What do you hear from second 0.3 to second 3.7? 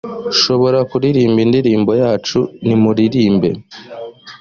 shobora kuririmba indirimbo yacu nimuririmbe